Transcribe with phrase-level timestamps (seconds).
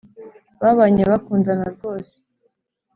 [0.61, 2.13] babanye bakundana rwose